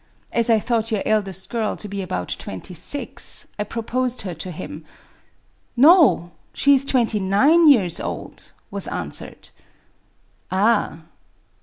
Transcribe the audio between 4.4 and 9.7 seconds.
him. ...""No,— she is twenty nine years old," was answered. ^